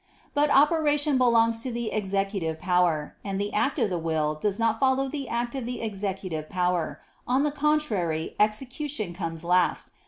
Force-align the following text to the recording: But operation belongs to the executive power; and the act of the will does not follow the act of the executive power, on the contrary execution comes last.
But 0.33 0.49
operation 0.49 1.19
belongs 1.19 1.61
to 1.61 1.71
the 1.71 1.91
executive 1.91 2.57
power; 2.57 3.17
and 3.23 3.39
the 3.39 3.53
act 3.53 3.77
of 3.77 3.91
the 3.91 3.99
will 3.99 4.33
does 4.33 4.57
not 4.57 4.79
follow 4.79 5.07
the 5.07 5.29
act 5.29 5.53
of 5.53 5.67
the 5.67 5.83
executive 5.83 6.49
power, 6.49 7.01
on 7.27 7.43
the 7.43 7.51
contrary 7.51 8.35
execution 8.39 9.13
comes 9.13 9.43
last. 9.43 9.91